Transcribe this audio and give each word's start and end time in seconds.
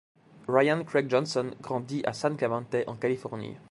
Rian 0.47 0.83
Craig 0.83 1.07
Johnson 1.07 1.51
grandit 1.61 2.01
à 2.07 2.13
San 2.13 2.35
Clemente 2.35 2.77
en 2.87 2.95
Californie. 2.95 3.55